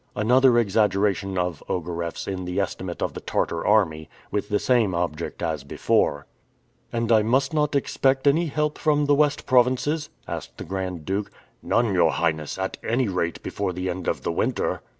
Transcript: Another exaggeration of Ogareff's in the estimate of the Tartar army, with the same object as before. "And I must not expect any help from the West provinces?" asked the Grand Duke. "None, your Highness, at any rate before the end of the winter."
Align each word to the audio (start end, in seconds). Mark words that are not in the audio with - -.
Another 0.15 0.57
exaggeration 0.57 1.37
of 1.37 1.61
Ogareff's 1.69 2.27
in 2.27 2.45
the 2.45 2.59
estimate 2.59 3.03
of 3.03 3.13
the 3.13 3.19
Tartar 3.21 3.63
army, 3.63 4.09
with 4.31 4.49
the 4.49 4.57
same 4.57 4.95
object 4.95 5.43
as 5.43 5.63
before. 5.63 6.25
"And 6.91 7.11
I 7.11 7.21
must 7.21 7.53
not 7.53 7.75
expect 7.75 8.25
any 8.25 8.47
help 8.47 8.79
from 8.79 9.05
the 9.05 9.13
West 9.13 9.45
provinces?" 9.45 10.09
asked 10.27 10.57
the 10.57 10.63
Grand 10.65 11.05
Duke. 11.05 11.29
"None, 11.61 11.93
your 11.93 12.13
Highness, 12.13 12.57
at 12.57 12.77
any 12.83 13.09
rate 13.09 13.43
before 13.43 13.73
the 13.73 13.91
end 13.91 14.07
of 14.07 14.23
the 14.23 14.31
winter." 14.31 14.81